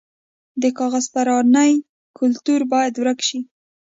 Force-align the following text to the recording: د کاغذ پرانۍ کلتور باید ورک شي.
د 0.61 0.63
کاغذ 0.77 1.05
پرانۍ 1.13 1.73
کلتور 2.17 2.61
باید 2.71 2.93
ورک 3.01 3.19
شي. 3.27 3.39